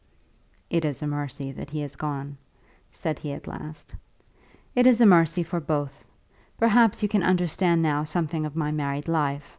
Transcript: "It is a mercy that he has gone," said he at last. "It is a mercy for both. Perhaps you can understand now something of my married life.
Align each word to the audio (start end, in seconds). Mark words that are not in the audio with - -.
"It 0.71 0.83
is 0.83 1.03
a 1.03 1.05
mercy 1.07 1.51
that 1.51 1.69
he 1.69 1.81
has 1.81 1.95
gone," 1.95 2.37
said 2.91 3.19
he 3.19 3.33
at 3.33 3.45
last. 3.45 3.93
"It 4.73 4.87
is 4.87 4.99
a 4.99 5.05
mercy 5.05 5.43
for 5.43 5.59
both. 5.59 6.03
Perhaps 6.57 7.03
you 7.03 7.07
can 7.07 7.21
understand 7.21 7.83
now 7.83 8.03
something 8.03 8.43
of 8.47 8.55
my 8.55 8.71
married 8.71 9.07
life. 9.07 9.47